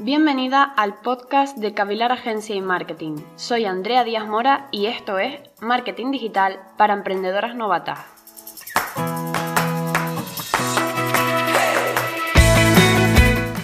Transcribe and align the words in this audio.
Bienvenida 0.00 0.62
al 0.62 0.94
podcast 1.00 1.58
de 1.58 1.74
Cavilar 1.74 2.12
Agencia 2.12 2.54
y 2.54 2.60
Marketing. 2.60 3.16
Soy 3.34 3.64
Andrea 3.64 4.04
Díaz 4.04 4.28
Mora 4.28 4.68
y 4.70 4.86
esto 4.86 5.18
es 5.18 5.40
Marketing 5.60 6.12
Digital 6.12 6.60
para 6.76 6.94
Emprendedoras 6.94 7.56
Novatas. 7.56 7.98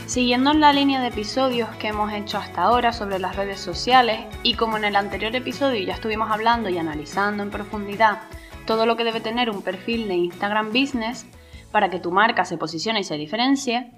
Siguiendo 0.06 0.50
en 0.50 0.60
la 0.60 0.72
línea 0.72 1.00
de 1.00 1.06
episodios 1.06 1.68
que 1.76 1.86
hemos 1.86 2.12
hecho 2.12 2.38
hasta 2.38 2.62
ahora 2.62 2.92
sobre 2.92 3.20
las 3.20 3.36
redes 3.36 3.60
sociales 3.60 4.26
y 4.42 4.54
como 4.54 4.76
en 4.76 4.86
el 4.86 4.96
anterior 4.96 5.36
episodio 5.36 5.86
ya 5.86 5.94
estuvimos 5.94 6.32
hablando 6.32 6.68
y 6.68 6.78
analizando 6.78 7.44
en 7.44 7.50
profundidad 7.50 8.22
todo 8.66 8.86
lo 8.86 8.96
que 8.96 9.04
debe 9.04 9.20
tener 9.20 9.50
un 9.50 9.62
perfil 9.62 10.08
de 10.08 10.14
Instagram 10.14 10.72
Business 10.72 11.26
para 11.70 11.90
que 11.90 12.00
tu 12.00 12.10
marca 12.10 12.44
se 12.44 12.58
posicione 12.58 13.00
y 13.00 13.04
se 13.04 13.16
diferencie, 13.16 13.92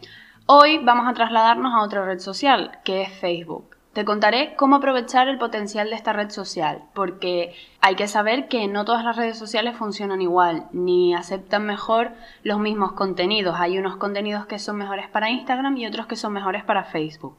Hoy 0.49 0.79
vamos 0.79 1.09
a 1.09 1.13
trasladarnos 1.13 1.75
a 1.75 1.83
otra 1.83 2.05
red 2.05 2.21
social, 2.21 2.79
que 2.85 3.03
es 3.03 3.13
Facebook. 3.19 3.77
Te 3.93 4.05
contaré 4.05 4.55
cómo 4.55 4.77
aprovechar 4.77 5.27
el 5.27 5.39
potencial 5.39 5.91
de 5.91 5.97
esta 5.97 6.13
red 6.13 6.31
social, 6.31 6.85
porque 6.95 7.53
hay 7.81 7.97
que 7.97 8.07
saber 8.07 8.47
que 8.47 8.69
no 8.69 8.85
todas 8.85 9.05
las 9.05 9.17
redes 9.17 9.37
sociales 9.37 9.77
funcionan 9.77 10.23
igual, 10.23 10.69
ni 10.71 11.17
aceptan 11.17 11.67
mejor 11.67 12.13
los 12.45 12.61
mismos 12.61 12.93
contenidos. 12.93 13.57
Hay 13.59 13.77
unos 13.77 13.97
contenidos 13.97 14.47
que 14.47 14.61
son 14.61 14.77
mejores 14.77 15.09
para 15.09 15.31
Instagram 15.31 15.77
y 15.79 15.87
otros 15.89 16.07
que 16.07 16.15
son 16.15 16.33
mejores 16.33 16.63
para 16.63 16.85
Facebook. 16.85 17.37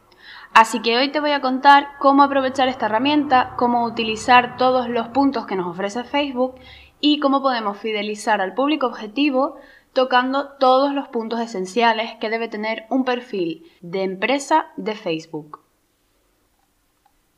Así 0.54 0.82
que 0.82 0.98
hoy 0.98 1.08
te 1.08 1.22
voy 1.22 1.32
a 1.32 1.40
contar 1.40 1.88
cómo 2.00 2.24
aprovechar 2.24 2.68
esta 2.68 2.88
herramienta, 2.88 3.54
cómo 3.56 3.86
utilizar 3.86 4.58
todos 4.58 4.90
los 4.90 5.08
puntos 5.08 5.46
que 5.46 5.56
nos 5.56 5.68
ofrece 5.68 6.04
Facebook 6.04 6.56
y 7.00 7.20
cómo 7.20 7.42
podemos 7.42 7.78
fidelizar 7.78 8.42
al 8.42 8.54
público 8.54 8.88
objetivo 8.88 9.56
tocando 9.98 10.50
todos 10.60 10.94
los 10.94 11.08
puntos 11.08 11.40
esenciales 11.40 12.14
que 12.20 12.30
debe 12.30 12.48
tener 12.48 12.86
un 12.92 13.04
perfil 13.04 13.66
de 13.82 14.04
empresa 14.04 14.68
de 14.78 14.94
Facebook. 14.94 15.62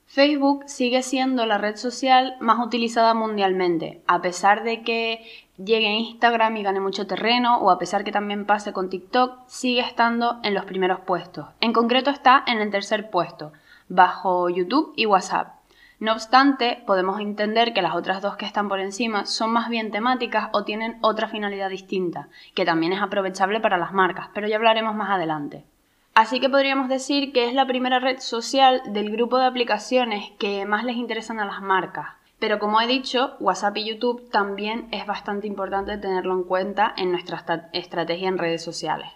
Facebook 0.07 0.65
sigue 0.65 1.01
siendo 1.01 1.45
la 1.45 1.57
red 1.57 1.77
social 1.77 2.35
más 2.41 2.59
utilizada 2.59 3.13
mundialmente, 3.13 4.01
a 4.07 4.21
pesar 4.21 4.65
de 4.65 4.83
que 4.83 5.23
llegue 5.55 5.87
a 5.87 5.95
Instagram 5.95 6.57
y 6.57 6.63
gane 6.63 6.81
mucho 6.81 7.07
terreno, 7.07 7.59
o 7.59 7.71
a 7.71 7.79
pesar 7.79 8.03
que 8.03 8.11
también 8.11 8.45
pase 8.45 8.73
con 8.73 8.89
TikTok, 8.89 9.47
sigue 9.47 9.79
estando 9.79 10.41
en 10.43 10.53
los 10.53 10.65
primeros 10.65 10.99
puestos. 10.99 11.45
En 11.61 11.71
concreto 11.71 12.09
está 12.09 12.43
en 12.45 12.59
el 12.59 12.71
tercer 12.71 13.09
puesto, 13.09 13.53
bajo 13.87 14.49
YouTube 14.49 14.91
y 14.97 15.05
WhatsApp. 15.05 15.58
No 15.99 16.13
obstante, 16.13 16.81
podemos 16.87 17.19
entender 17.19 17.73
que 17.73 17.81
las 17.81 17.93
otras 17.93 18.21
dos 18.21 18.37
que 18.37 18.45
están 18.45 18.69
por 18.69 18.79
encima 18.79 19.25
son 19.25 19.51
más 19.51 19.67
bien 19.67 19.91
temáticas 19.91 20.49
o 20.53 20.63
tienen 20.63 20.97
otra 21.01 21.27
finalidad 21.27 21.69
distinta, 21.69 22.29
que 22.55 22.63
también 22.63 22.93
es 22.93 23.01
aprovechable 23.01 23.59
para 23.59 23.77
las 23.77 23.91
marcas, 23.91 24.29
pero 24.33 24.47
ya 24.47 24.55
hablaremos 24.55 24.95
más 24.95 25.09
adelante. 25.09 25.65
Así 26.13 26.39
que 26.39 26.49
podríamos 26.49 26.87
decir 26.87 27.33
que 27.33 27.47
es 27.47 27.53
la 27.53 27.67
primera 27.67 27.99
red 27.99 28.19
social 28.19 28.81
del 28.87 29.11
grupo 29.11 29.37
de 29.37 29.45
aplicaciones 29.45 30.31
que 30.39 30.65
más 30.65 30.85
les 30.85 30.95
interesan 30.95 31.39
a 31.39 31.45
las 31.45 31.61
marcas. 31.61 32.07
Pero 32.39 32.59
como 32.59 32.79
he 32.79 32.87
dicho, 32.87 33.35
WhatsApp 33.41 33.75
y 33.77 33.89
YouTube 33.89 34.29
también 34.31 34.87
es 34.91 35.05
bastante 35.05 35.47
importante 35.47 35.97
tenerlo 35.97 36.33
en 36.33 36.43
cuenta 36.43 36.93
en 36.95 37.11
nuestra 37.11 37.69
estrategia 37.73 38.29
en 38.29 38.37
redes 38.37 38.63
sociales. 38.63 39.09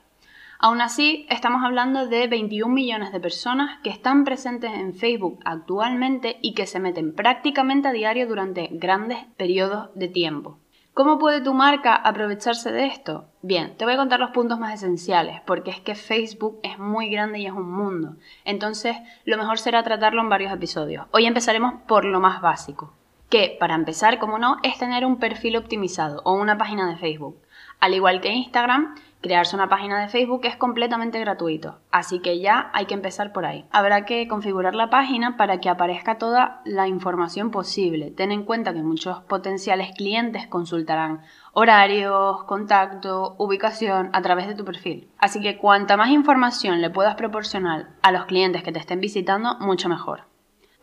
Aún 0.66 0.80
así, 0.80 1.26
estamos 1.30 1.62
hablando 1.62 2.08
de 2.08 2.26
21 2.30 2.74
millones 2.74 3.12
de 3.12 3.20
personas 3.20 3.82
que 3.84 3.90
están 3.90 4.24
presentes 4.24 4.72
en 4.72 4.94
Facebook 4.94 5.42
actualmente 5.44 6.38
y 6.42 6.54
que 6.54 6.68
se 6.68 6.80
meten 6.80 7.14
prácticamente 7.14 7.90
a 7.90 7.92
diario 7.92 8.30
durante 8.30 8.70
grandes 8.72 9.26
periodos 9.36 9.90
de 9.94 10.08
tiempo. 10.08 10.60
¿Cómo 10.94 11.20
puede 11.20 11.42
tu 11.42 11.54
marca 11.54 11.94
aprovecharse 11.94 12.72
de 12.72 12.86
esto? 12.86 13.26
Bien, 13.42 13.76
te 13.76 13.84
voy 13.84 13.96
a 13.96 13.98
contar 13.98 14.22
los 14.22 14.32
puntos 14.32 14.58
más 14.58 14.74
esenciales, 14.74 15.42
porque 15.46 15.70
es 15.70 15.82
que 15.82 15.96
Facebook 15.96 16.62
es 16.64 16.80
muy 16.80 17.10
grande 17.10 17.40
y 17.40 17.46
es 17.46 17.52
un 17.52 17.70
mundo. 17.70 18.16
Entonces, 18.46 18.96
lo 19.26 19.38
mejor 19.38 19.60
será 19.60 19.84
tratarlo 19.84 20.22
en 20.22 20.30
varios 20.30 20.54
episodios. 20.54 21.08
Hoy 21.12 21.26
empezaremos 21.26 21.82
por 21.90 22.06
lo 22.06 22.22
más 22.22 22.42
básico, 22.42 22.94
que, 23.28 23.58
para 23.60 23.76
empezar, 23.76 24.18
como 24.18 24.40
no, 24.40 24.60
es 24.64 24.78
tener 24.78 25.06
un 25.06 25.18
perfil 25.18 25.58
optimizado 25.58 26.22
o 26.24 26.32
una 26.32 26.58
página 26.58 26.90
de 26.90 26.96
Facebook. 26.96 27.43
Al 27.84 27.94
igual 27.94 28.22
que 28.22 28.32
Instagram, 28.32 28.96
Crearse 29.24 29.56
una 29.56 29.70
página 29.70 30.02
de 30.02 30.10
Facebook 30.10 30.42
es 30.44 30.58
completamente 30.58 31.18
gratuito, 31.18 31.80
así 31.92 32.20
que 32.20 32.42
ya 32.42 32.70
hay 32.74 32.88
que 32.88 32.94
empezar 32.94 33.32
por 33.32 33.46
ahí. 33.46 33.64
Habrá 33.72 34.04
que 34.04 34.28
configurar 34.28 34.76
la 34.76 34.90
página 34.90 35.38
para 35.38 35.62
que 35.62 35.70
aparezca 35.70 36.18
toda 36.18 36.62
la 36.66 36.90
información 36.90 37.50
posible. 37.50 38.12
Ten 38.12 38.34
en 38.34 38.44
cuenta 38.44 38.74
que 38.74 38.84
muchos 38.84 39.22
potenciales 39.22 39.92
clientes 39.96 40.46
consultarán 40.48 41.22
horarios, 41.54 42.44
contacto, 42.44 43.36
ubicación 43.38 44.10
a 44.12 44.22
través 44.22 44.48
de 44.48 44.56
tu 44.56 44.66
perfil. 44.66 45.08
Así 45.18 45.40
que 45.40 45.58
cuanta 45.58 45.96
más 45.96 46.10
información 46.10 46.82
le 46.82 46.90
puedas 46.90 47.16
proporcionar 47.16 47.92
a 48.02 48.12
los 48.12 48.26
clientes 48.26 48.62
que 48.62 48.74
te 48.74 48.80
estén 48.80 49.00
visitando, 49.00 49.58
mucho 49.62 49.88
mejor. 49.88 50.33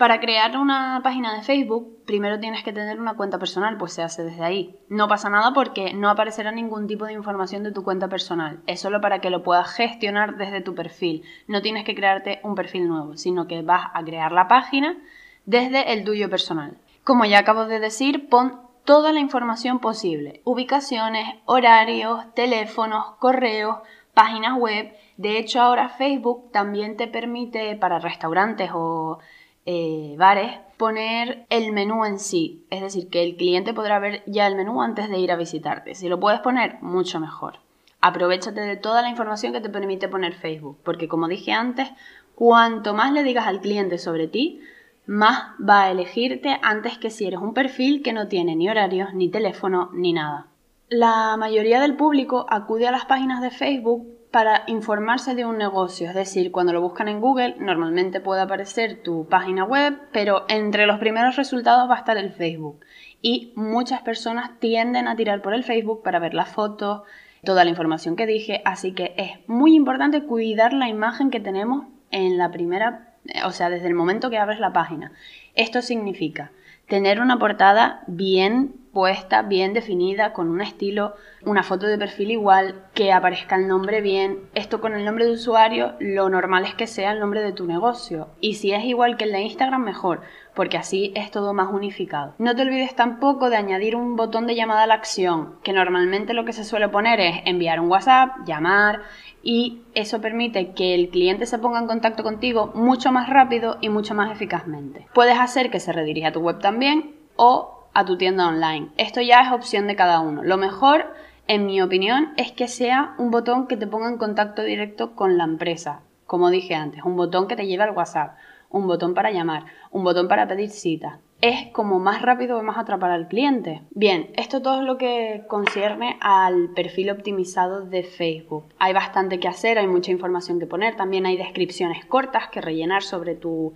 Para 0.00 0.19
crear 0.19 0.56
una 0.56 1.03
página 1.05 1.34
de 1.34 1.43
Facebook, 1.43 2.06
primero 2.06 2.41
tienes 2.41 2.65
que 2.65 2.72
tener 2.72 2.99
una 2.99 3.19
cuenta 3.19 3.38
personal, 3.38 3.77
pues 3.77 3.93
se 3.93 4.03
hace 4.03 4.25
desde 4.25 4.43
ahí. 4.43 4.78
No 4.88 5.09
pasa 5.09 5.28
nada 5.28 5.53
porque 5.53 5.93
no 5.93 6.09
aparecerá 6.09 6.53
ningún 6.53 6.87
tipo 6.87 7.05
de 7.05 7.12
información 7.12 7.65
de 7.65 7.71
tu 7.71 7.84
cuenta 7.84 8.09
personal. 8.09 8.61
Es 8.66 8.81
solo 8.81 9.03
para 9.03 9.21
que 9.21 9.28
lo 9.28 9.43
puedas 9.43 9.71
gestionar 9.75 10.38
desde 10.38 10.62
tu 10.62 10.75
perfil. 10.75 11.22
No 11.49 11.61
tienes 11.61 11.84
que 11.84 11.94
crearte 11.94 12.41
un 12.44 12.55
perfil 12.55 12.88
nuevo, 12.88 13.19
sino 13.19 13.47
que 13.47 13.61
vas 13.61 13.91
a 13.93 14.03
crear 14.03 14.33
la 14.33 14.49
página 14.49 14.97
desde 15.44 15.93
el 15.93 16.03
tuyo 16.03 16.31
personal. 16.31 16.78
Como 17.05 17.27
ya 17.27 17.41
acabo 17.41 17.67
de 17.67 17.78
decir, 17.78 18.31
pon 18.31 18.59
toda 18.87 19.12
la 19.12 19.21
información 19.21 19.81
posible. 19.81 20.41
Ubicaciones, 20.44 21.27
horarios, 21.44 22.25
teléfonos, 22.34 23.17
correos, 23.19 23.81
páginas 24.15 24.59
web. 24.59 24.94
De 25.19 25.37
hecho, 25.37 25.61
ahora 25.61 25.91
Facebook 25.91 26.50
también 26.53 26.97
te 26.97 27.06
permite 27.06 27.77
para 27.77 27.99
restaurantes 27.99 28.71
o 28.72 29.19
eh, 29.66 30.15
bares 30.19 30.59
poner 30.76 31.44
el 31.50 31.72
menú 31.72 32.04
en 32.04 32.19
sí. 32.19 32.65
Es 32.71 32.81
decir, 32.81 33.09
que 33.09 33.22
el 33.22 33.37
cliente 33.37 33.75
podrá 33.75 33.98
ver 33.98 34.22
ya 34.26 34.47
el 34.47 34.56
menú 34.56 34.82
antes 34.82 35.10
de 35.10 35.19
ir 35.19 35.31
a 35.31 35.37
visitarte. 35.37 35.94
Si 35.94 36.09
lo 36.09 36.19
puedes 36.19 36.41
poner, 36.41 36.81
mucho 36.81 37.21
mejor. 37.21 37.59
Aprovechate 38.00 38.60
de 38.60 38.76
toda 38.76 39.03
la 39.03 39.10
información 39.10 39.53
que 39.53 39.60
te 39.60 39.69
permite 39.69 40.09
poner 40.09 40.32
Facebook, 40.32 40.78
porque 40.82 41.06
como 41.06 41.28
dije 41.28 41.53
antes, 41.53 41.91
cuanto 42.34 42.94
más 42.94 43.12
le 43.12 43.22
digas 43.22 43.47
al 43.47 43.60
cliente 43.60 43.99
sobre 43.99 44.26
ti, 44.26 44.60
más 45.06 45.50
va 45.60 45.82
a 45.82 45.91
elegirte 45.91 46.59
antes 46.62 46.97
que 46.97 47.10
si 47.10 47.26
eres 47.26 47.41
un 47.41 47.53
perfil 47.53 48.03
que 48.03 48.15
no 48.15 48.28
tiene 48.28 48.56
ni 48.56 48.70
horarios, 48.70 49.12
ni 49.12 49.28
teléfono, 49.28 49.91
ni 49.93 50.15
nada. 50.15 50.47
La 50.88 51.37
mayoría 51.37 51.81
del 51.81 51.97
público 51.97 52.47
acude 52.49 52.88
a 52.88 52.91
las 52.91 53.04
páginas 53.04 53.43
de 53.43 53.50
Facebook 53.50 54.19
para 54.30 54.62
informarse 54.66 55.34
de 55.34 55.44
un 55.44 55.58
negocio. 55.58 56.08
Es 56.08 56.14
decir, 56.14 56.52
cuando 56.52 56.72
lo 56.72 56.80
buscan 56.80 57.08
en 57.08 57.20
Google, 57.20 57.56
normalmente 57.58 58.20
puede 58.20 58.42
aparecer 58.42 59.02
tu 59.02 59.26
página 59.28 59.64
web, 59.64 59.98
pero 60.12 60.44
entre 60.48 60.86
los 60.86 60.98
primeros 60.98 61.36
resultados 61.36 61.91
va 61.91 61.96
a 61.96 61.98
estar 61.98 62.16
el 62.16 62.32
Facebook. 62.32 62.80
Y 63.20 63.52
muchas 63.56 64.02
personas 64.02 64.58
tienden 64.60 65.08
a 65.08 65.16
tirar 65.16 65.42
por 65.42 65.54
el 65.54 65.64
Facebook 65.64 66.02
para 66.02 66.20
ver 66.20 66.34
las 66.34 66.48
fotos, 66.48 67.02
toda 67.44 67.64
la 67.64 67.70
información 67.70 68.16
que 68.16 68.26
dije. 68.26 68.62
Así 68.64 68.92
que 68.92 69.14
es 69.16 69.48
muy 69.48 69.74
importante 69.74 70.22
cuidar 70.22 70.72
la 70.72 70.88
imagen 70.88 71.30
que 71.30 71.40
tenemos 71.40 71.86
en 72.10 72.38
la 72.38 72.50
primera, 72.50 73.14
o 73.44 73.50
sea, 73.50 73.69
desde 73.69 73.88
el 73.88 73.94
momento 73.94 74.30
que 74.30 74.38
abres 74.38 74.60
la 74.60 74.72
página. 74.72 75.12
Esto 75.54 75.82
significa 75.82 76.52
tener 76.86 77.20
una 77.20 77.38
portada 77.38 78.02
bien 78.06 78.74
puesta, 78.92 79.42
bien 79.42 79.72
definida, 79.72 80.32
con 80.32 80.48
un 80.48 80.60
estilo, 80.60 81.14
una 81.44 81.62
foto 81.62 81.86
de 81.86 81.98
perfil 81.98 82.32
igual, 82.32 82.84
que 82.94 83.12
aparezca 83.12 83.56
el 83.56 83.68
nombre 83.68 84.00
bien. 84.00 84.48
Esto 84.54 84.80
con 84.80 84.94
el 84.94 85.04
nombre 85.04 85.26
de 85.26 85.32
usuario, 85.32 85.94
lo 86.00 86.28
normal 86.28 86.64
es 86.64 86.74
que 86.74 86.86
sea 86.86 87.12
el 87.12 87.20
nombre 87.20 87.42
de 87.42 87.52
tu 87.52 87.66
negocio. 87.66 88.28
Y 88.40 88.54
si 88.54 88.72
es 88.72 88.84
igual 88.84 89.16
que 89.16 89.24
el 89.24 89.32
de 89.32 89.40
Instagram, 89.40 89.82
mejor, 89.82 90.22
porque 90.54 90.76
así 90.76 91.12
es 91.14 91.30
todo 91.30 91.54
más 91.54 91.72
unificado. 91.72 92.34
No 92.38 92.54
te 92.54 92.62
olvides 92.62 92.94
tampoco 92.96 93.50
de 93.50 93.56
añadir 93.56 93.96
un 93.96 94.16
botón 94.16 94.46
de 94.46 94.54
llamada 94.54 94.82
a 94.82 94.86
la 94.86 94.94
acción, 94.94 95.56
que 95.62 95.72
normalmente 95.72 96.34
lo 96.34 96.44
que 96.44 96.52
se 96.52 96.64
suele 96.64 96.88
poner 96.88 97.20
es 97.20 97.36
enviar 97.44 97.80
un 97.80 97.90
WhatsApp, 97.90 98.30
llamar, 98.44 99.02
y 99.42 99.82
eso 99.94 100.20
permite 100.20 100.72
que 100.72 100.94
el 100.94 101.08
cliente 101.08 101.46
se 101.46 101.58
ponga 101.58 101.78
en 101.78 101.86
contacto 101.86 102.22
contigo 102.22 102.72
mucho 102.75 103.12
más 103.12 103.31
rápido 103.31 103.78
y 103.81 103.88
mucho 103.88 104.14
más 104.14 104.31
eficazmente. 104.32 105.06
Puedes 105.14 105.38
hacer 105.38 105.70
que 105.70 105.81
se 105.81 105.93
redirija 105.93 106.28
a 106.28 106.32
tu 106.32 106.40
web 106.40 106.58
también 106.58 107.14
o 107.36 107.80
a 107.92 108.04
tu 108.04 108.16
tienda 108.16 108.48
online. 108.48 108.88
Esto 108.96 109.20
ya 109.20 109.42
es 109.42 109.52
opción 109.52 109.87
de 109.87 109.96
cada 109.96 110.20
uno. 110.20 110.42
Lo 110.42 110.56
mejor, 110.56 111.12
en 111.46 111.66
mi 111.66 111.82
opinión, 111.82 112.32
es 112.37 112.52
que 112.52 112.69
sea 112.69 113.14
un 113.19 113.31
botón 113.31 113.66
que 113.66 113.76
te 113.76 113.87
ponga 113.87 114.08
en 114.08 114.19
contacto 114.19 114.62
directo 114.62 115.14
con 115.14 115.38
la 115.38 115.44
empresa. 115.44 116.00
Como 116.26 116.50
dije 116.50 116.75
antes, 116.75 117.02
un 117.04 117.16
botón 117.16 117.48
que 117.48 117.56
te 117.56 117.66
lleve 117.66 117.82
al 117.82 117.96
WhatsApp, 117.96 118.37
un 118.69 118.87
botón 118.87 119.14
para 119.14 119.32
llamar, 119.32 119.64
un 119.90 120.04
botón 120.04 120.28
para 120.28 120.46
pedir 120.46 120.70
cita, 120.70 121.19
es 121.40 121.69
como 121.72 121.98
más 121.98 122.22
rápido 122.22 122.58
o 122.58 122.62
más 122.62 122.76
atrapar 122.76 123.10
al 123.10 123.28
cliente. 123.28 123.82
Bien, 123.93 124.31
esto 124.36 124.60
todo 124.60 124.81
es 124.81 124.86
lo 124.86 124.98
que 124.98 125.44
concierne 125.48 126.19
al 126.20 126.70
perfil 126.75 127.10
optimizado 127.10 127.86
de 127.86 128.02
Facebook. 128.02 128.66
Hay 128.78 128.93
bastante 128.93 129.40
que 129.40 129.48
hacer, 129.48 129.78
hay 129.78 129.86
mucha 129.86 130.12
información 130.12 130.58
que 130.60 130.66
poner, 130.66 130.96
también 130.96 131.26
hay 131.26 131.36
descripciones 131.36 132.04
cortas 132.04 132.48
que 132.48 132.60
rellenar 132.60 133.02
sobre 133.02 133.34
tu 133.34 133.75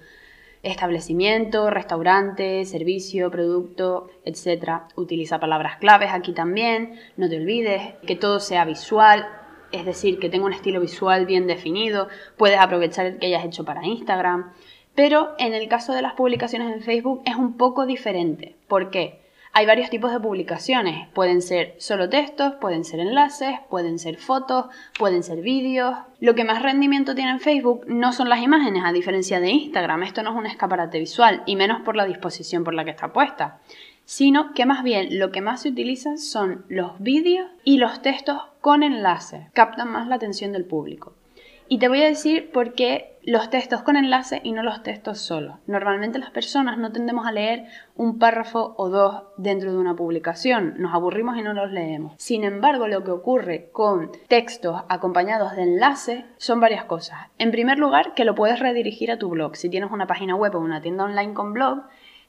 establecimiento, 0.65 1.71
restaurante, 1.71 2.65
servicio, 2.65 3.31
producto, 3.31 4.09
etc. 4.25 4.83
Utiliza 4.97 5.39
palabras 5.39 5.77
claves 5.77 6.11
aquí 6.13 6.33
también, 6.33 6.99
no 7.17 7.29
te 7.29 7.37
olvides 7.37 7.95
que 8.07 8.17
todo 8.17 8.41
sea 8.41 8.65
visual, 8.65 9.27
es 9.73 9.85
decir, 9.85 10.19
que 10.19 10.29
tenga 10.29 10.47
un 10.47 10.53
estilo 10.53 10.81
visual 10.81 11.27
bien 11.27 11.47
definido, 11.47 12.09
puedes 12.37 12.59
aprovechar 12.59 13.07
el 13.07 13.19
que 13.19 13.27
hayas 13.27 13.45
hecho 13.45 13.65
para 13.65 13.85
Instagram. 13.85 14.53
Pero 14.95 15.35
en 15.39 15.55
el 15.55 15.69
caso 15.69 15.93
de 15.93 16.03
las 16.03 16.15
publicaciones 16.15 16.73
en 16.73 16.83
Facebook 16.83 17.23
es 17.27 17.37
un 17.37 17.57
poco 17.57 17.85
diferente. 17.85 18.55
¿Por 18.69 18.91
qué? 18.91 19.24
Hay 19.57 19.67
varios 19.67 19.89
tipos 19.89 20.11
de 20.11 20.19
publicaciones. 20.19 21.07
Pueden 21.11 21.41
ser 21.41 21.77
solo 21.79 22.09
textos, 22.09 22.55
pueden 22.61 22.85
ser 22.85 22.99
enlaces, 22.99 23.55
pueden 23.71 24.01
ser 24.01 24.17
fotos, 24.17 24.67
pueden 24.99 25.23
ser 25.23 25.43
vídeos. 25.43 25.97
Lo 26.19 26.35
que 26.35 26.43
más 26.43 26.61
rendimiento 26.61 27.15
tiene 27.15 27.31
en 27.31 27.39
Facebook 27.39 27.85
no 27.87 28.13
son 28.13 28.29
las 28.29 28.43
imágenes, 28.43 28.83
a 28.85 28.91
diferencia 28.91 29.39
de 29.39 29.51
Instagram. 29.51 30.03
Esto 30.03 30.25
no 30.25 30.33
es 30.33 30.37
un 30.37 30.47
escaparate 30.47 30.99
visual, 30.99 31.45
y 31.47 31.55
menos 31.55 31.83
por 31.83 31.95
la 31.95 32.05
disposición 32.05 32.65
por 32.65 32.75
la 32.75 32.85
que 32.85 32.91
está 32.91 33.13
puesta. 33.13 33.61
Sino 34.05 34.55
que 34.55 34.67
más 34.67 34.83
bien 34.83 35.21
lo 35.21 35.31
que 35.31 35.41
más 35.41 35.63
se 35.63 35.69
utiliza 35.69 36.17
son 36.17 36.65
los 36.69 36.99
vídeos 36.99 37.49
y 37.63 37.79
los 37.79 38.03
textos 38.03 38.43
con 38.61 38.83
enlaces. 38.83 39.47
Captan 39.53 39.89
más 39.89 40.09
la 40.09 40.17
atención 40.17 40.51
del 40.51 40.65
público. 40.65 41.13
Y 41.69 41.79
te 41.79 41.87
voy 41.87 42.03
a 42.03 42.09
decir 42.09 42.51
por 42.51 42.73
qué 42.75 43.14
los 43.27 43.51
textos 43.51 43.83
con 43.83 43.97
enlace 43.97 44.41
y 44.45 44.53
no 44.53 44.63
los 44.63 44.83
textos 44.83 45.19
solos. 45.19 45.57
Normalmente 45.67 46.19
las 46.19 46.31
personas 46.31 46.79
no 46.79 46.93
tendemos 46.93 47.27
a 47.27 47.33
leer 47.33 47.65
un 47.97 48.19
párrafo 48.19 48.75
o 48.77 48.89
dos 48.89 49.25
dentro 49.37 49.73
de 49.73 49.79
una 49.79 49.97
publicación, 49.97 50.75
nos 50.79 50.95
aburrimos 50.95 51.37
y 51.39 51.43
no 51.43 51.55
los 51.55 51.71
leemos. 51.71 52.15
Sin 52.19 52.45
embargo, 52.45 52.87
lo 52.87 53.05
que 53.05 53.11
ocurre 53.11 53.71
con 53.73 54.11
textos 54.29 54.83
acompañados 54.89 55.57
de 55.57 55.63
enlaces 55.63 56.25
son 56.37 56.61
varias 56.61 56.85
cosas. 56.85 57.19
En 57.39 57.51
primer 57.51 57.79
lugar, 57.79 58.15
que 58.15 58.25
lo 58.25 58.35
puedes 58.35 58.61
redirigir 58.61 59.11
a 59.11 59.19
tu 59.19 59.31
blog. 59.31 59.57
Si 59.57 59.71
tienes 59.71 59.91
una 59.91 60.07
página 60.07 60.35
web 60.35 60.55
o 60.55 60.61
una 60.61 60.83
tienda 60.83 61.05
online 61.05 61.35
con 61.35 61.53
blog, 61.53 61.85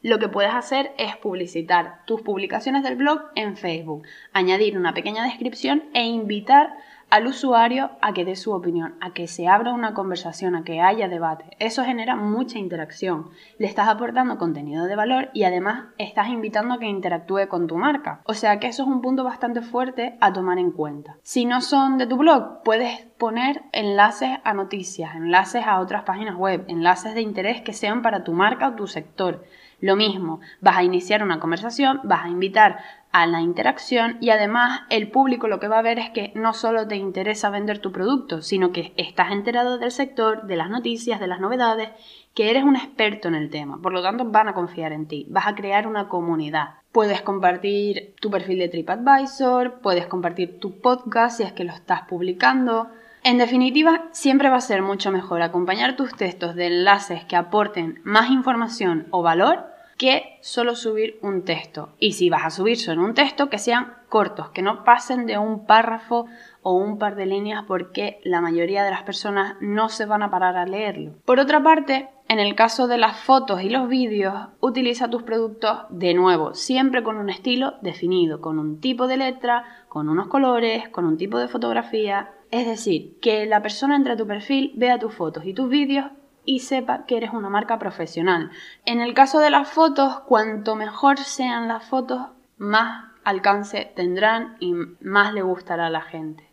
lo 0.05 0.19
que 0.19 0.29
puedes 0.29 0.53
hacer 0.53 0.91
es 0.99 1.17
publicitar 1.17 2.05
tus 2.05 2.21
publicaciones 2.21 2.83
del 2.83 2.95
blog 2.95 3.21
en 3.33 3.57
Facebook, 3.57 4.03
añadir 4.33 4.77
una 4.77 4.93
pequeña 4.93 5.23
descripción 5.23 5.83
e 5.95 6.03
invitar 6.03 6.77
al 7.09 7.27
usuario 7.27 7.91
a 8.01 8.13
que 8.13 8.25
dé 8.25 8.35
su 8.35 8.51
opinión, 8.51 8.95
a 8.99 9.13
que 9.13 9.27
se 9.27 9.47
abra 9.47 9.73
una 9.73 9.93
conversación, 9.93 10.55
a 10.55 10.63
que 10.63 10.81
haya 10.81 11.07
debate. 11.07 11.45
Eso 11.59 11.83
genera 11.83 12.15
mucha 12.15 12.57
interacción. 12.57 13.29
Le 13.57 13.67
estás 13.67 13.87
aportando 13.87 14.37
contenido 14.37 14.85
de 14.85 14.95
valor 14.95 15.29
y 15.33 15.43
además 15.43 15.85
estás 15.97 16.29
invitando 16.29 16.73
a 16.73 16.79
que 16.79 16.87
interactúe 16.87 17.47
con 17.47 17.67
tu 17.67 17.77
marca. 17.77 18.21
O 18.25 18.33
sea 18.33 18.59
que 18.59 18.67
eso 18.67 18.83
es 18.83 18.89
un 18.89 19.01
punto 19.01 19.23
bastante 19.23 19.61
fuerte 19.61 20.17
a 20.19 20.33
tomar 20.33 20.57
en 20.57 20.71
cuenta. 20.71 21.17
Si 21.23 21.45
no 21.45 21.61
son 21.61 21.97
de 21.97 22.07
tu 22.07 22.17
blog, 22.17 22.63
puedes 22.63 23.01
poner 23.17 23.63
enlaces 23.71 24.39
a 24.43 24.53
noticias, 24.53 25.15
enlaces 25.15 25.65
a 25.65 25.79
otras 25.79 26.03
páginas 26.03 26.35
web, 26.35 26.65
enlaces 26.67 27.13
de 27.13 27.21
interés 27.21 27.61
que 27.61 27.73
sean 27.73 28.01
para 28.01 28.23
tu 28.23 28.33
marca 28.33 28.69
o 28.69 28.75
tu 28.75 28.87
sector. 28.87 29.45
Lo 29.79 29.95
mismo, 29.95 30.39
vas 30.61 30.77
a 30.77 30.83
iniciar 30.83 31.21
una 31.21 31.39
conversación, 31.39 31.99
vas 32.03 32.25
a 32.25 32.29
invitar 32.29 32.79
a 33.15 33.27
la 33.27 33.39
interacción 33.39 34.17
y 34.19 34.31
además 34.31 34.81
el 34.89 35.09
público 35.09 35.47
lo 35.47 35.61
que 35.61 35.69
va 35.69 35.79
a 35.79 35.81
ver 35.81 35.99
es 35.99 36.09
que 36.09 36.33
no 36.35 36.51
solo 36.51 36.85
te 36.85 36.97
interesa 36.97 37.49
vender 37.49 37.79
tu 37.79 37.93
producto, 37.93 38.41
sino 38.41 38.73
que 38.73 38.91
estás 38.97 39.31
enterado 39.31 39.77
del 39.77 39.91
sector, 39.91 40.47
de 40.47 40.57
las 40.57 40.69
noticias, 40.69 41.21
de 41.21 41.27
las 41.27 41.39
novedades, 41.39 41.91
que 42.33 42.49
eres 42.49 42.65
un 42.65 42.75
experto 42.75 43.29
en 43.29 43.35
el 43.35 43.49
tema. 43.49 43.81
Por 43.81 43.93
lo 43.93 44.03
tanto, 44.03 44.25
van 44.25 44.49
a 44.49 44.53
confiar 44.53 44.91
en 44.91 45.07
ti, 45.07 45.27
vas 45.29 45.47
a 45.47 45.55
crear 45.55 45.87
una 45.87 46.09
comunidad. 46.09 46.71
Puedes 46.91 47.21
compartir 47.21 48.15
tu 48.19 48.29
perfil 48.29 48.59
de 48.59 48.67
TripAdvisor, 48.67 49.79
puedes 49.79 50.07
compartir 50.07 50.59
tu 50.59 50.81
podcast 50.81 51.37
si 51.37 51.43
es 51.43 51.53
que 51.53 51.63
lo 51.63 51.71
estás 51.71 52.01
publicando. 52.09 52.89
En 53.23 53.37
definitiva, 53.37 54.09
siempre 54.11 54.49
va 54.49 54.57
a 54.57 54.61
ser 54.61 54.81
mucho 54.81 55.09
mejor 55.13 55.41
acompañar 55.41 55.95
tus 55.95 56.13
textos 56.13 56.53
de 56.55 56.67
enlaces 56.67 57.23
que 57.23 57.37
aporten 57.37 58.01
más 58.03 58.29
información 58.29 59.07
o 59.11 59.21
valor 59.21 59.73
que 59.97 60.34
solo 60.45 60.75
subir 60.75 61.17
un 61.23 61.43
texto. 61.43 61.89
Y 61.97 62.11
si 62.11 62.29
vas 62.29 62.45
a 62.45 62.51
subir 62.51 62.77
solo 62.77 63.03
un 63.03 63.15
texto, 63.15 63.49
que 63.49 63.57
sean 63.57 63.93
cortos, 64.09 64.51
que 64.51 64.61
no 64.61 64.83
pasen 64.83 65.25
de 65.25 65.39
un 65.39 65.65
párrafo 65.65 66.27
o 66.61 66.73
un 66.73 66.99
par 66.99 67.15
de 67.15 67.25
líneas 67.25 67.63
porque 67.67 68.19
la 68.23 68.41
mayoría 68.41 68.83
de 68.83 68.91
las 68.91 69.01
personas 69.01 69.55
no 69.59 69.89
se 69.89 70.05
van 70.05 70.21
a 70.21 70.29
parar 70.29 70.55
a 70.55 70.67
leerlo. 70.67 71.13
Por 71.25 71.39
otra 71.39 71.63
parte, 71.63 72.09
en 72.27 72.37
el 72.37 72.53
caso 72.53 72.87
de 72.87 72.99
las 72.99 73.17
fotos 73.17 73.63
y 73.63 73.69
los 73.69 73.89
vídeos, 73.89 74.35
utiliza 74.59 75.09
tus 75.09 75.23
productos 75.23 75.79
de 75.89 76.13
nuevo, 76.13 76.53
siempre 76.53 77.01
con 77.01 77.17
un 77.17 77.31
estilo 77.31 77.73
definido, 77.81 78.39
con 78.39 78.59
un 78.59 78.79
tipo 78.79 79.07
de 79.07 79.17
letra, 79.17 79.63
con 79.89 80.09
unos 80.09 80.27
colores, 80.27 80.89
con 80.89 81.05
un 81.05 81.17
tipo 81.17 81.39
de 81.39 81.47
fotografía. 81.47 82.29
Es 82.51 82.67
decir, 82.67 83.17
que 83.19 83.47
la 83.47 83.63
persona 83.63 83.95
entre 83.95 84.13
a 84.13 84.17
tu 84.17 84.27
perfil, 84.27 84.73
vea 84.75 84.99
tus 84.99 85.15
fotos 85.15 85.43
y 85.43 85.55
tus 85.55 85.69
vídeos 85.69 86.11
y 86.45 86.59
sepa 86.59 87.05
que 87.05 87.17
eres 87.17 87.31
una 87.33 87.49
marca 87.49 87.79
profesional. 87.79 88.51
En 88.85 89.01
el 89.01 89.13
caso 89.13 89.39
de 89.39 89.49
las 89.49 89.67
fotos, 89.67 90.19
cuanto 90.21 90.75
mejor 90.75 91.17
sean 91.19 91.67
las 91.67 91.83
fotos, 91.83 92.27
más 92.57 93.11
alcance 93.23 93.91
tendrán 93.95 94.55
y 94.59 94.73
más 95.01 95.33
le 95.33 95.41
gustará 95.41 95.87
a 95.87 95.89
la 95.89 96.01
gente. 96.01 96.47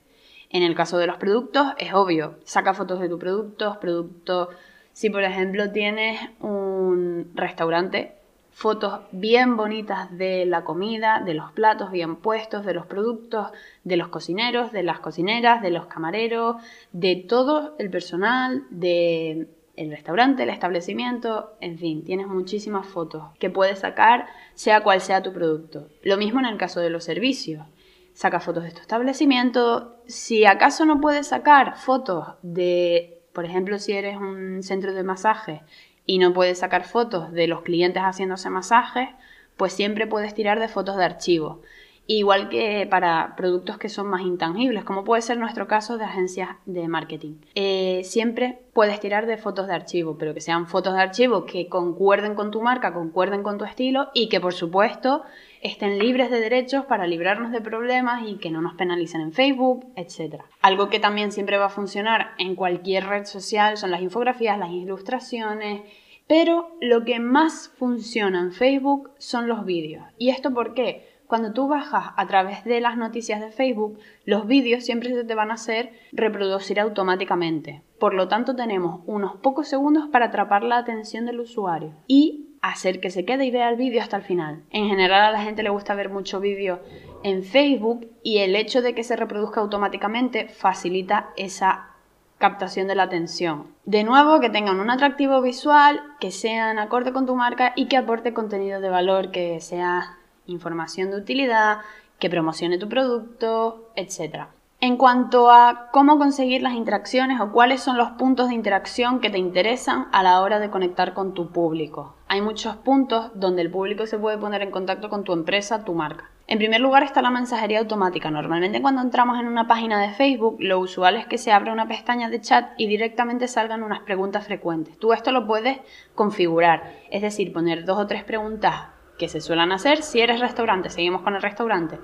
En 0.51 0.63
el 0.63 0.75
caso 0.75 0.99
de 0.99 1.07
los 1.07 1.17
productos, 1.17 1.69
es 1.79 1.95
obvio, 1.95 2.39
saca 2.45 2.75
fotos 2.75 3.01
de 3.01 3.09
tus 3.09 3.21
productos, 3.21 3.77
producto, 3.79 4.51
si 4.93 5.09
por 5.09 5.23
ejemplo 5.23 5.71
tienes 5.71 6.21
un 6.41 7.31
restaurante, 7.35 8.15
fotos 8.51 9.01
bien 9.13 9.57
bonitas 9.57 10.17
de 10.17 10.45
la 10.45 10.63
comida, 10.63 11.23
de 11.25 11.35
los 11.35 11.53
platos 11.53 11.91
bien 11.91 12.17
puestos, 12.17 12.67
de 12.67 12.75
los 12.75 12.87
productos, 12.87 13.51
de 13.85 13.97
los 13.97 14.09
cocineros, 14.09 14.73
de 14.73 14.83
las 14.83 15.01
cocineras, 15.01 15.63
de 15.63 15.71
los 15.71 15.87
camareros, 15.87 16.57
de 16.93 17.17
todo 17.17 17.75
el 17.79 17.91
personal, 17.91 18.65
de 18.69 19.49
el 19.77 19.91
restaurante, 19.91 20.43
el 20.43 20.51
establecimiento, 20.51 21.55
en 21.61 21.79
fin, 21.79 22.05
tienes 22.05 22.27
muchísimas 22.27 22.87
fotos 22.87 23.25
que 23.39 23.51
puedes 23.51 23.79
sacar 23.81 24.27
sea 24.55 24.83
cual 24.83 25.01
sea 25.01 25.23
tu 25.23 25.33
producto. 25.33 25.89
Lo 26.03 26.17
mismo 26.17 26.41
en 26.41 26.47
el 26.47 26.59
caso 26.59 26.81
de 26.81 26.91
los 26.91 27.05
servicios. 27.05 27.65
Saca 28.13 28.41
fotos 28.41 28.65
de 28.65 28.73
tu 28.73 28.81
establecimiento. 28.81 29.97
Si 30.07 30.45
acaso 30.45 30.85
no 30.85 31.01
puedes 31.01 31.29
sacar 31.29 31.79
fotos 31.79 32.27
de, 32.43 33.23
por 33.33 33.47
ejemplo, 33.47 33.79
si 33.79 33.93
eres 33.93 34.19
un 34.19 34.63
centro 34.63 34.93
de 34.93 35.03
masaje 35.03 35.63
y 36.05 36.19
no 36.19 36.35
puedes 36.35 36.59
sacar 36.59 36.85
fotos 36.85 37.33
de 37.33 37.47
los 37.47 37.63
clientes 37.63 38.03
haciéndose 38.03 38.51
masajes, 38.51 39.09
pues 39.57 39.73
siempre 39.73 40.07
puedes 40.07 40.35
tirar 40.35 40.61
de 40.61 40.69
fotos 40.69 40.97
de 40.97 41.05
archivo 41.05 41.63
igual 42.07 42.49
que 42.49 42.87
para 42.91 43.35
productos 43.37 43.79
que 43.79 43.89
son 43.89 44.09
más 44.09 44.23
intangibles, 44.23 44.85
como 44.85 45.05
puede 45.05 45.23
ser 45.23 45.39
nuestro 45.39 45.67
caso 45.67 45.99
de 45.99 46.05
agencias 46.05 46.51
de 46.67 46.89
marketing. 46.89 47.37
Eh, 47.55 48.03
siempre 48.05 48.61
puedes 48.73 48.99
tirar 49.01 49.27
de 49.27 49.37
fotos 49.37 49.67
de 49.67 49.75
archivo, 49.75 50.17
pero 50.19 50.35
que 50.35 50.41
sean 50.41 50.67
fotos 50.67 50.95
de 50.95 51.03
archivo 51.03 51.45
que 51.45 51.69
concuerden 51.69 52.35
con 52.35 52.51
tu 52.51 52.61
marca, 52.61 52.93
concuerden 52.93 53.43
con 53.43 53.59
tu 53.59 53.65
estilo 53.65 54.09
y 54.15 54.29
que 54.29 54.41
por 54.41 54.53
supuesto 54.53 55.23
estén 55.61 55.99
libres 55.99 56.31
de 56.31 56.41
derechos 56.41 56.85
para 56.87 57.07
librarnos 57.07 57.53
de 57.53 57.61
problemas 57.61 58.27
y 58.27 58.37
que 58.37 58.51
no 58.51 58.61
nos 58.61 58.75
penalicen 58.75 59.21
en 59.21 59.33
Facebook, 59.33 59.87
etc. 59.97 60.43
Algo 60.61 60.89
que 60.89 60.99
también 60.99 61.31
siempre 61.31 61.57
va 61.57 61.67
a 61.67 61.71
funcionar 61.71 62.33
en 62.39 62.57
cualquier 62.57 63.07
red 63.07 63.27
social 63.27 63.77
son 63.77 63.93
las 63.93 64.03
infografías, 64.03 64.59
las 64.59 64.71
ilustraciones, 64.71 65.83
pero 66.27 66.77
lo 66.81 67.05
que 67.05 67.21
más 67.21 67.71
funciona 67.77 68.41
en 68.41 68.53
Facebook 68.53 69.11
son 69.19 69.49
los 69.49 69.65
vídeos. 69.65 70.05
¿Y 70.19 70.31
esto 70.31 70.53
por 70.53 70.75
qué? 70.75 71.12
Cuando 71.33 71.55
tú 71.55 71.67
bajas 71.67 72.13
a 72.15 72.27
través 72.27 72.63
de 72.63 72.83
las 72.83 72.99
noticias 72.99 73.41
de 73.41 73.51
Facebook, 73.51 73.99
los 74.27 74.47
vídeos 74.47 74.85
siempre 74.85 75.15
se 75.15 75.25
te 75.25 75.35
van 75.35 75.51
a 75.51 75.55
hacer 75.55 75.91
reproducir 76.13 76.79
automáticamente. 76.79 77.81
Por 77.99 78.13
lo 78.13 78.29
tanto, 78.29 78.55
tenemos 78.55 79.01
unos 79.07 79.37
pocos 79.37 79.67
segundos 79.67 80.09
para 80.13 80.27
atrapar 80.27 80.63
la 80.63 80.77
atención 80.77 81.25
del 81.25 81.41
usuario 81.41 81.95
y 82.07 82.51
hacer 82.61 83.01
que 83.01 83.09
se 83.09 83.25
quede 83.25 83.47
y 83.47 83.51
vea 83.51 83.71
el 83.71 83.77
vídeo 83.77 84.03
hasta 84.03 84.19
el 84.19 84.25
final. 84.25 84.65
En 84.69 84.89
general 84.89 85.23
a 85.23 85.33
la 85.33 85.43
gente 85.43 85.63
le 85.63 85.71
gusta 85.71 85.95
ver 85.95 86.11
mucho 86.11 86.39
vídeo 86.39 86.81
en 87.23 87.45
Facebook 87.45 88.11
y 88.23 88.41
el 88.41 88.55
hecho 88.55 88.83
de 88.83 88.95
que 88.95 89.03
se 89.03 89.17
reproduzca 89.17 89.63
automáticamente 89.63 90.49
facilita 90.49 91.31
esa 91.39 91.93
captación 92.37 92.89
de 92.89 92.95
la 92.95 93.05
atención. 93.05 93.69
De 93.87 94.05
nuevo, 94.05 94.39
que 94.39 94.51
tengan 94.51 94.81
un 94.81 94.91
atractivo 94.91 95.41
visual, 95.41 96.03
que 96.21 96.31
sean 96.31 96.79
acorde 96.79 97.15
con 97.15 97.25
tu 97.25 97.35
marca 97.37 97.73
y 97.75 97.87
que 97.87 97.97
aporte 97.97 98.35
contenido 98.35 98.83
de 98.83 98.91
valor, 98.91 99.31
que 99.31 99.61
sea 99.61 100.19
información 100.47 101.11
de 101.11 101.19
utilidad, 101.19 101.79
que 102.19 102.31
promocione 102.31 102.79
tu 102.79 102.89
producto, 102.89 103.91
etc. 103.97 104.47
En 104.81 104.97
cuanto 104.97 105.51
a 105.51 105.91
cómo 105.93 106.19
conseguir 106.19 106.63
las 106.63 106.75
interacciones 106.75 107.41
o 107.41 107.53
cuáles 107.53 107.81
son 107.81 107.97
los 107.97 108.11
puntos 108.11 108.49
de 108.49 108.55
interacción 108.55 109.21
que 109.21 109.31
te 109.31 109.39
interesan 109.39 110.07
a 110.13 110.23
la 110.23 110.41
hora 110.41 110.59
de 110.59 110.71
conectar 110.71 111.15
con 111.15 111.35
tu 111.35 111.51
público. 111.51 112.15
Hay 112.29 112.41
muchos 112.41 112.77
puntos 112.77 113.31
donde 113.35 113.63
el 113.63 113.71
público 113.71 114.07
se 114.07 114.19
puede 114.19 114.39
poner 114.39 114.63
en 114.63 114.71
contacto 114.71 115.09
con 115.09 115.25
tu 115.25 115.33
empresa, 115.33 115.85
tu 115.85 115.95
marca. 115.95 116.31
En 116.47 116.59
primer 116.59 116.81
lugar 116.81 117.03
está 117.03 117.23
la 117.23 117.31
mensajería 117.31 117.79
automática. 117.81 118.31
Normalmente 118.31 118.83
cuando 118.83 119.03
entramos 119.03 119.41
en 119.41 119.47
una 119.47 119.67
página 119.67 120.01
de 120.01 120.11
Facebook, 120.11 120.57
lo 120.61 120.81
usual 120.81 121.17
es 121.17 121.27
que 121.27 121.39
se 121.39 121.51
abra 121.51 121.73
una 121.73 121.89
pestaña 121.89 122.29
de 122.29 122.41
chat 122.41 122.71
y 122.77 122.89
directamente 122.89 123.49
salgan 123.49 123.83
unas 123.83 124.01
preguntas 124.03 124.45
frecuentes. 124.45 124.99
Tú 124.99 125.13
esto 125.13 125.33
lo 125.33 125.47
puedes 125.47 125.79
configurar, 126.15 126.93
es 127.11 127.23
decir, 127.23 127.53
poner 127.53 127.85
dos 127.85 127.99
o 127.99 128.07
tres 128.07 128.23
preguntas 128.23 128.92
que 129.19 129.29
se 129.29 129.41
suelen 129.41 129.73
hacer. 129.73 130.03
Si 130.03 130.21
eres 130.21 130.41
restaurante, 130.41 130.91
seguimos 130.91 131.23
con 131.23 131.35
el 131.35 131.43
restaurante. 131.43 131.99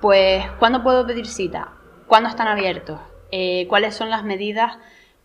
Pues, 0.00 0.44
¿cuándo 0.58 0.82
puedo 0.82 1.06
pedir 1.06 1.26
cita? 1.26 1.72
¿Cuándo 2.06 2.28
están 2.28 2.48
abiertos? 2.48 3.00
Eh, 3.30 3.66
¿Cuáles 3.68 3.94
son 3.94 4.10
las 4.10 4.24
medidas 4.24 4.78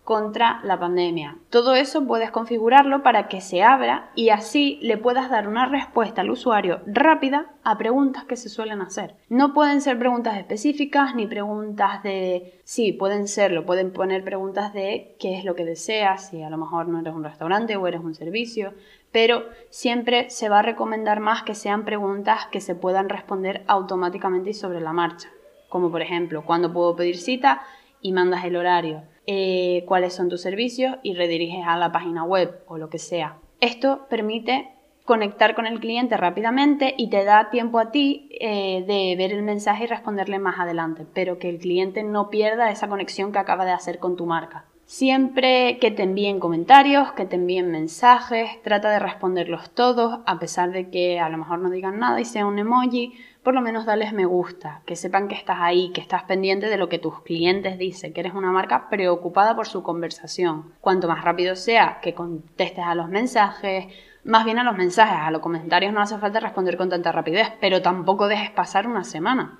contra 0.03 0.59
la 0.63 0.79
pandemia. 0.79 1.37
Todo 1.51 1.75
eso 1.75 2.07
puedes 2.07 2.31
configurarlo 2.31 3.03
para 3.03 3.27
que 3.27 3.41
se 3.41 3.61
abra 3.61 4.09
y 4.15 4.29
así 4.29 4.79
le 4.81 4.97
puedas 4.97 5.29
dar 5.29 5.47
una 5.47 5.67
respuesta 5.67 6.21
al 6.21 6.31
usuario 6.31 6.81
rápida 6.87 7.51
a 7.63 7.77
preguntas 7.77 8.23
que 8.23 8.35
se 8.35 8.49
suelen 8.49 8.81
hacer. 8.81 9.15
No 9.29 9.53
pueden 9.53 9.81
ser 9.81 9.99
preguntas 9.99 10.37
específicas 10.37 11.13
ni 11.13 11.27
preguntas 11.27 12.01
de... 12.01 12.59
Sí, 12.63 12.91
pueden 12.91 13.27
serlo, 13.27 13.65
pueden 13.65 13.93
poner 13.93 14.23
preguntas 14.23 14.73
de 14.73 15.15
qué 15.19 15.37
es 15.37 15.45
lo 15.45 15.53
que 15.53 15.65
deseas, 15.65 16.29
si 16.29 16.41
a 16.41 16.49
lo 16.49 16.57
mejor 16.57 16.87
no 16.87 16.99
eres 16.99 17.13
un 17.13 17.23
restaurante 17.23 17.75
o 17.75 17.85
eres 17.85 18.01
un 18.01 18.15
servicio, 18.15 18.73
pero 19.11 19.43
siempre 19.69 20.29
se 20.31 20.49
va 20.49 20.59
a 20.59 20.63
recomendar 20.63 21.19
más 21.19 21.43
que 21.43 21.53
sean 21.53 21.85
preguntas 21.85 22.47
que 22.51 22.61
se 22.61 22.73
puedan 22.73 23.09
responder 23.09 23.63
automáticamente 23.67 24.49
y 24.49 24.53
sobre 24.55 24.81
la 24.81 24.93
marcha. 24.93 25.29
Como 25.69 25.91
por 25.91 26.01
ejemplo, 26.01 26.43
¿cuándo 26.45 26.73
puedo 26.73 26.95
pedir 26.95 27.17
cita? 27.17 27.61
y 28.01 28.11
mandas 28.11 28.45
el 28.45 28.55
horario 28.55 29.03
eh, 29.31 29.83
cuáles 29.85 30.15
son 30.15 30.27
tus 30.27 30.41
servicios 30.41 30.95
y 31.03 31.13
rediriges 31.13 31.63
a 31.67 31.77
la 31.77 31.91
página 31.91 32.23
web 32.23 32.63
o 32.65 32.79
lo 32.79 32.89
que 32.89 32.97
sea. 32.97 33.37
Esto 33.61 34.07
permite 34.09 34.71
conectar 35.05 35.53
con 35.53 35.67
el 35.67 35.79
cliente 35.79 36.17
rápidamente 36.17 36.95
y 36.97 37.11
te 37.11 37.23
da 37.25 37.51
tiempo 37.51 37.77
a 37.77 37.91
ti 37.91 38.27
eh, 38.39 38.83
de 38.87 39.15
ver 39.15 39.31
el 39.31 39.43
mensaje 39.43 39.83
y 39.83 39.87
responderle 39.87 40.39
más 40.39 40.59
adelante, 40.59 41.05
pero 41.13 41.37
que 41.37 41.47
el 41.47 41.59
cliente 41.59 42.01
no 42.01 42.31
pierda 42.31 42.71
esa 42.71 42.87
conexión 42.87 43.31
que 43.31 43.37
acaba 43.37 43.65
de 43.65 43.71
hacer 43.71 43.99
con 43.99 44.15
tu 44.15 44.25
marca. 44.25 44.65
Siempre 44.89 45.77
que 45.77 45.91
te 45.91 46.01
envíen 46.01 46.39
comentarios, 46.39 47.11
que 47.11 47.27
te 47.27 47.35
envíen 47.35 47.69
mensajes, 47.69 48.59
trata 48.63 48.89
de 48.89 48.97
responderlos 48.97 49.69
todos, 49.69 50.21
a 50.25 50.39
pesar 50.39 50.71
de 50.71 50.89
que 50.89 51.19
a 51.19 51.29
lo 51.29 51.37
mejor 51.37 51.59
no 51.59 51.69
digan 51.69 51.99
nada 51.99 52.19
y 52.19 52.25
sea 52.25 52.47
un 52.47 52.57
emoji, 52.57 53.13
por 53.43 53.53
lo 53.53 53.61
menos 53.61 53.85
dales 53.85 54.13
me 54.13 54.25
gusta, 54.25 54.81
que 54.87 54.95
sepan 54.95 55.27
que 55.27 55.35
estás 55.35 55.57
ahí, 55.59 55.91
que 55.91 56.01
estás 56.01 56.23
pendiente 56.23 56.65
de 56.65 56.77
lo 56.77 56.89
que 56.89 56.97
tus 56.97 57.21
clientes 57.21 57.77
dicen, 57.77 58.13
que 58.13 58.21
eres 58.21 58.33
una 58.33 58.51
marca 58.51 58.89
preocupada 58.89 59.55
por 59.55 59.67
su 59.67 59.83
conversación. 59.83 60.73
Cuanto 60.81 61.07
más 61.07 61.23
rápido 61.23 61.55
sea 61.55 61.99
que 62.01 62.15
contestes 62.15 62.83
a 62.83 62.95
los 62.95 63.09
mensajes, 63.09 63.93
más 64.23 64.43
bien 64.43 64.57
a 64.57 64.63
los 64.63 64.75
mensajes, 64.75 65.19
a 65.19 65.29
los 65.29 65.43
comentarios 65.43 65.93
no 65.93 66.01
hace 66.01 66.17
falta 66.17 66.39
responder 66.39 66.77
con 66.77 66.89
tanta 66.89 67.11
rapidez, 67.11 67.51
pero 67.61 67.83
tampoco 67.83 68.27
dejes 68.27 68.49
pasar 68.49 68.87
una 68.87 69.03
semana. 69.03 69.59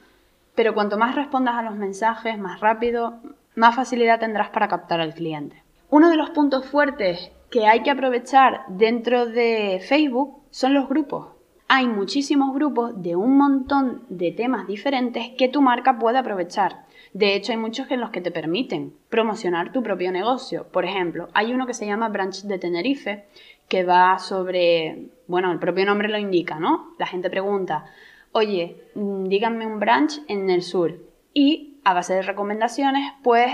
Pero 0.55 0.73
cuanto 0.73 0.97
más 0.97 1.13
respondas 1.13 1.53
a 1.53 1.61
los 1.61 1.75
mensajes, 1.75 2.39
más 2.39 2.61
rápido, 2.61 3.19
más 3.59 3.75
facilidad 3.75 4.21
tendrás 4.21 4.49
para 4.49 4.69
captar 4.69 5.01
al 5.01 5.13
cliente. 5.13 5.61
Uno 5.89 6.09
de 6.09 6.15
los 6.15 6.29
puntos 6.29 6.65
fuertes 6.65 7.29
que 7.51 7.67
hay 7.67 7.83
que 7.83 7.91
aprovechar 7.91 8.61
dentro 8.69 9.25
de 9.25 9.81
Facebook 9.85 10.43
son 10.49 10.73
los 10.73 10.87
grupos. 10.87 11.27
Hay 11.67 11.85
muchísimos 11.87 12.55
grupos 12.55 13.03
de 13.03 13.17
un 13.17 13.37
montón 13.37 14.03
de 14.07 14.31
temas 14.31 14.65
diferentes 14.65 15.31
que 15.37 15.49
tu 15.49 15.61
marca 15.61 15.99
puede 15.99 16.17
aprovechar. 16.17 16.85
De 17.13 17.35
hecho, 17.35 17.51
hay 17.51 17.57
muchos 17.57 17.91
en 17.91 17.99
los 17.99 18.11
que 18.11 18.21
te 18.21 18.31
permiten 18.31 18.93
promocionar 19.09 19.73
tu 19.73 19.83
propio 19.83 20.13
negocio. 20.13 20.67
Por 20.71 20.85
ejemplo, 20.85 21.27
hay 21.33 21.53
uno 21.53 21.67
que 21.67 21.73
se 21.73 21.85
llama 21.85 22.07
Branch 22.07 22.41
de 22.41 22.59
Tenerife, 22.59 23.25
que 23.67 23.83
va 23.83 24.19
sobre, 24.19 25.09
bueno, 25.27 25.51
el 25.51 25.59
propio 25.59 25.85
nombre 25.85 26.07
lo 26.07 26.17
indica, 26.17 26.59
¿no? 26.59 26.95
La 26.97 27.07
gente 27.07 27.29
pregunta, 27.29 27.85
oye, 28.31 28.85
mm, 28.95 29.25
díganme 29.25 29.67
un 29.67 29.79
branch 29.79 30.21
en 30.29 30.49
el 30.49 30.61
sur. 30.61 30.97
Y 31.33 31.68
a 31.83 31.93
base 31.93 32.13
de 32.13 32.21
recomendaciones, 32.21 33.13
pues 33.23 33.51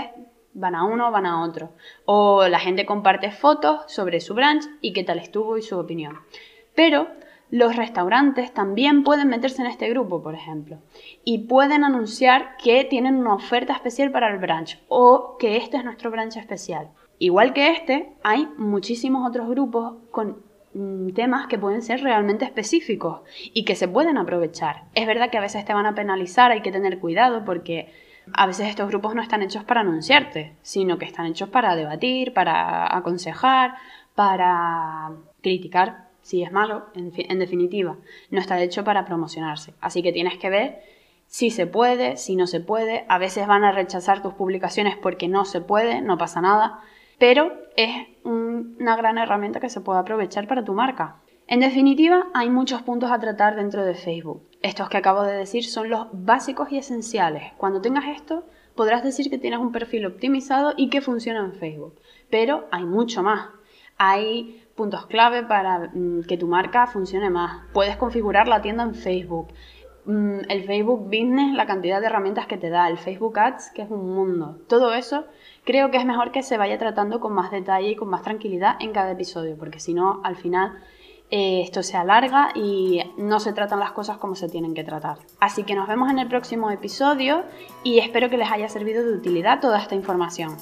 van 0.54 0.74
a 0.74 0.84
uno, 0.84 1.10
van 1.10 1.26
a 1.26 1.44
otro. 1.44 1.72
O 2.04 2.48
la 2.48 2.58
gente 2.58 2.86
comparte 2.86 3.30
fotos 3.30 3.82
sobre 3.88 4.20
su 4.20 4.34
branch 4.34 4.64
y 4.80 4.92
qué 4.92 5.04
tal 5.04 5.18
estuvo 5.18 5.58
y 5.58 5.62
su 5.62 5.78
opinión. 5.78 6.18
Pero 6.74 7.08
los 7.50 7.76
restaurantes 7.76 8.52
también 8.52 9.04
pueden 9.04 9.28
meterse 9.28 9.62
en 9.62 9.68
este 9.68 9.88
grupo, 9.88 10.22
por 10.22 10.34
ejemplo, 10.34 10.78
y 11.24 11.46
pueden 11.46 11.84
anunciar 11.84 12.56
que 12.62 12.84
tienen 12.84 13.16
una 13.16 13.34
oferta 13.34 13.72
especial 13.72 14.10
para 14.10 14.32
el 14.32 14.38
branch 14.38 14.78
o 14.88 15.36
que 15.38 15.56
este 15.56 15.76
es 15.76 15.84
nuestro 15.84 16.10
branch 16.10 16.36
especial. 16.36 16.90
Igual 17.18 17.52
que 17.52 17.70
este, 17.70 18.12
hay 18.22 18.48
muchísimos 18.58 19.26
otros 19.28 19.48
grupos 19.48 19.94
con 20.10 20.44
Mm, 20.78 21.12
temas 21.14 21.46
que 21.46 21.56
pueden 21.58 21.80
ser 21.80 22.02
realmente 22.02 22.44
específicos 22.44 23.22
y 23.54 23.64
que 23.64 23.74
se 23.74 23.88
pueden 23.88 24.18
aprovechar. 24.18 24.82
Es 24.94 25.06
verdad 25.06 25.30
que 25.30 25.38
a 25.38 25.40
veces 25.40 25.64
te 25.64 25.72
van 25.72 25.86
a 25.86 25.94
penalizar, 25.94 26.50
hay 26.50 26.60
que 26.60 26.70
tener 26.70 26.98
cuidado 26.98 27.46
porque 27.46 27.90
a 28.32 28.46
veces 28.46 28.68
estos 28.68 28.88
grupos 28.88 29.14
no 29.14 29.22
están 29.22 29.42
hechos 29.42 29.64
para 29.64 29.80
anunciarte, 29.80 30.56
sino 30.62 30.98
que 30.98 31.04
están 31.04 31.26
hechos 31.26 31.48
para 31.48 31.76
debatir, 31.76 32.32
para 32.32 32.96
aconsejar, 32.96 33.74
para 34.14 35.12
criticar 35.42 36.08
si 36.22 36.42
es 36.42 36.50
malo, 36.50 36.86
en, 36.94 37.38
definitiva. 37.38 37.96
No 38.30 38.40
está 38.40 38.60
hecho 38.60 38.82
para 38.82 39.04
promocionarse. 39.04 39.74
Así 39.80 40.02
que 40.02 40.12
tienes 40.12 40.38
que 40.38 40.50
ver 40.50 40.82
si 41.26 41.50
se 41.50 41.66
puede, 41.66 42.16
si 42.16 42.34
no 42.34 42.46
se 42.46 42.60
puede. 42.60 43.04
A 43.08 43.18
veces 43.18 43.46
van 43.46 43.64
a 43.64 43.72
rechazar 43.72 44.22
tus 44.22 44.34
publicaciones 44.34 44.96
porque 44.96 45.28
no 45.28 45.44
se 45.44 45.60
puede, 45.60 46.00
no 46.00 46.18
pasa 46.18 46.40
nada 46.40 46.80
pero 47.18 47.52
es 47.76 47.90
una 48.24 48.96
gran 48.96 49.18
herramienta 49.18 49.60
que 49.60 49.70
se 49.70 49.80
puede 49.80 50.00
aprovechar 50.00 50.46
para 50.46 50.64
tu 50.64 50.74
marca. 50.74 51.16
En 51.46 51.60
definitiva, 51.60 52.26
hay 52.34 52.50
muchos 52.50 52.82
puntos 52.82 53.10
a 53.10 53.18
tratar 53.18 53.56
dentro 53.56 53.84
de 53.84 53.94
Facebook. 53.94 54.42
Estos 54.62 54.88
que 54.88 54.96
acabo 54.96 55.22
de 55.22 55.36
decir 55.36 55.64
son 55.64 55.90
los 55.90 56.06
básicos 56.12 56.72
y 56.72 56.78
esenciales. 56.78 57.52
Cuando 57.56 57.80
tengas 57.80 58.06
esto, 58.06 58.44
podrás 58.74 59.02
decir 59.02 59.30
que 59.30 59.38
tienes 59.38 59.60
un 59.60 59.72
perfil 59.72 60.06
optimizado 60.06 60.74
y 60.76 60.88
que 60.90 61.00
funciona 61.00 61.40
en 61.40 61.52
Facebook. 61.52 61.94
Pero 62.30 62.66
hay 62.70 62.84
mucho 62.84 63.22
más. 63.22 63.50
Hay 63.98 64.62
puntos 64.74 65.06
clave 65.06 65.42
para 65.42 65.90
mm, 65.92 66.24
que 66.28 66.36
tu 66.36 66.46
marca 66.46 66.86
funcione 66.86 67.30
más. 67.30 67.64
Puedes 67.72 67.96
configurar 67.96 68.48
la 68.48 68.62
tienda 68.62 68.82
en 68.84 68.94
Facebook. 68.94 69.48
Mm, 70.04 70.40
el 70.48 70.64
Facebook 70.64 71.04
Business, 71.04 71.54
la 71.54 71.66
cantidad 71.66 72.00
de 72.00 72.06
herramientas 72.06 72.46
que 72.46 72.58
te 72.58 72.70
da. 72.70 72.88
El 72.88 72.98
Facebook 72.98 73.38
Ads, 73.38 73.70
que 73.70 73.82
es 73.82 73.90
un 73.90 74.14
mundo. 74.14 74.58
Todo 74.68 74.94
eso 74.94 75.24
creo 75.64 75.90
que 75.90 75.96
es 75.96 76.04
mejor 76.04 76.30
que 76.30 76.42
se 76.42 76.56
vaya 76.56 76.78
tratando 76.78 77.20
con 77.20 77.32
más 77.32 77.50
detalle 77.50 77.90
y 77.90 77.96
con 77.96 78.08
más 78.08 78.22
tranquilidad 78.22 78.76
en 78.80 78.92
cada 78.92 79.10
episodio, 79.10 79.56
porque 79.58 79.80
si 79.80 79.94
no, 79.94 80.20
al 80.22 80.36
final 80.36 80.78
eh, 81.30 81.62
esto 81.62 81.82
se 81.82 81.96
alarga 81.96 82.50
y 82.54 83.02
no 83.16 83.40
se 83.40 83.52
tratan 83.52 83.80
las 83.80 83.92
cosas 83.92 84.18
como 84.18 84.34
se 84.34 84.48
tienen 84.48 84.74
que 84.74 84.84
tratar. 84.84 85.18
Así 85.40 85.64
que 85.64 85.74
nos 85.74 85.88
vemos 85.88 86.10
en 86.10 86.18
el 86.18 86.28
próximo 86.28 86.70
episodio 86.70 87.44
y 87.82 87.98
espero 87.98 88.30
que 88.30 88.36
les 88.36 88.50
haya 88.50 88.68
servido 88.68 89.04
de 89.04 89.14
utilidad 89.14 89.60
toda 89.60 89.80
esta 89.80 89.94
información. 89.94 90.56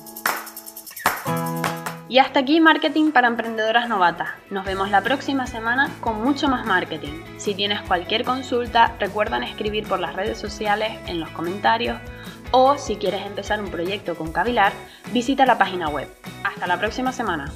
Y 2.09 2.19
hasta 2.19 2.41
aquí 2.41 2.61
Marketing 2.61 3.11
para 3.11 3.29
Emprendedoras 3.29 3.89
Novatas. 3.89 4.29
Nos 4.51 4.65
vemos 4.65 4.91
la 4.91 5.01
próxima 5.01 5.47
semana 5.47 5.91
con 6.01 6.23
mucho 6.23 6.49
más 6.49 6.65
marketing. 6.65 7.23
Si 7.39 7.55
tienes 7.55 7.81
cualquier 7.83 8.25
consulta, 8.25 8.95
recuerda 9.01 9.39
escribir 9.39 9.89
por 9.89 9.99
las 10.01 10.15
redes 10.15 10.39
sociales, 10.39 10.93
en 11.07 11.19
los 11.19 11.31
comentarios 11.31 11.99
o 12.57 12.79
si 12.79 12.97
quieres 12.97 13.27
empezar 13.27 13.61
un 13.61 13.69
proyecto 13.69 14.15
con 14.15 14.31
Cavilar, 14.31 14.73
visita 15.13 15.45
la 15.45 15.59
página 15.59 15.89
web. 15.89 16.09
Hasta 16.45 16.69
la 16.69 16.79
próxima 16.79 17.11
semana. 17.11 17.53